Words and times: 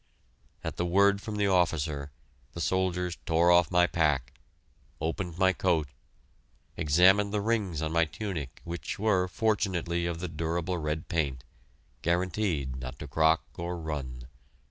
At 0.63 0.77
the 0.77 0.85
word 0.87 1.21
from 1.21 1.35
the 1.35 1.45
officer, 1.45 2.09
the 2.53 2.59
soldiers 2.59 3.19
tore 3.23 3.51
off 3.51 3.69
my 3.69 3.85
pack, 3.85 4.33
opened 4.99 5.37
my 5.37 5.53
coat, 5.53 5.89
examined 6.75 7.31
the 7.31 7.39
rings 7.39 7.83
on 7.83 7.91
my 7.91 8.05
tunic 8.05 8.61
which 8.63 8.97
were, 8.97 9.27
fortunately, 9.27 10.07
of 10.07 10.19
the 10.19 10.27
durable 10.27 10.79
red 10.79 11.07
paint, 11.07 11.43
guaranteed 12.01 12.77
not 12.77 12.97
to 12.97 13.07
crock 13.07 13.43
or 13.59 13.77
run. 13.77 14.23